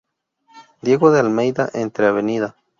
Diego 0.81 1.11
de 1.11 1.19
Almeyda 1.19 1.69
entre 1.75 2.07
Av. 2.07 2.55